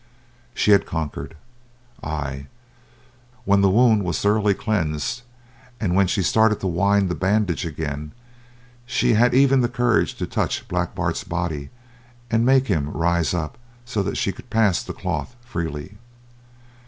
She 0.55 0.71
had 0.71 0.87
conquered! 0.87 1.37
Ay, 2.03 2.47
when 3.45 3.61
the 3.61 3.69
wound 3.69 4.03
was 4.03 4.19
thoroughly 4.19 4.55
cleansed 4.55 5.21
and 5.79 5.93
when 5.93 6.07
she 6.07 6.23
started 6.23 6.59
to 6.61 6.65
wind 6.65 7.07
the 7.07 7.13
bandage 7.13 7.67
again, 7.67 8.11
she 8.87 9.13
had 9.13 9.35
even 9.35 9.61
the 9.61 9.69
courage 9.69 10.15
to 10.15 10.25
touch 10.25 10.67
Black 10.67 10.95
Bart's 10.95 11.23
body 11.23 11.69
and 12.31 12.43
make 12.43 12.65
him 12.65 12.89
rise 12.89 13.35
up 13.35 13.59
so 13.85 14.01
that 14.01 14.17
she 14.17 14.31
could 14.31 14.49
pass 14.49 14.81
the 14.81 14.93
cloth 14.93 15.35
freely. 15.45 15.99